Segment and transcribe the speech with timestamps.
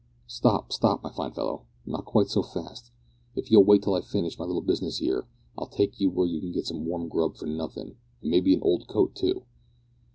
[0.25, 1.67] "Stop, stop, my fine fellow!
[1.85, 2.89] Not quite so fast.
[3.35, 6.25] If you'll wait till I've finished my little business here, I'll take you to where
[6.25, 9.43] you'll get some warm grub for nothin', and maybe an old coat too."